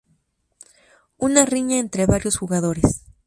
Una 1.19 1.45
riña 1.45 1.77
entre 1.77 2.07
varios 2.07 2.35
jugadores. 2.35 3.03